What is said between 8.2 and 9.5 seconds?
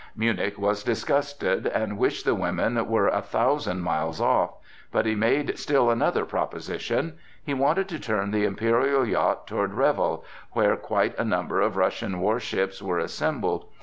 the imperial yacht